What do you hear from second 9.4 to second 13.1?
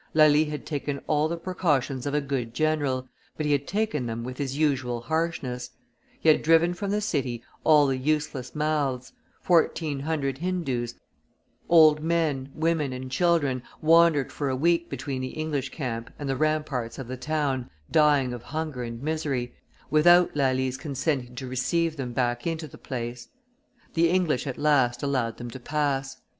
fourteen hundred Hindoos, old men, women,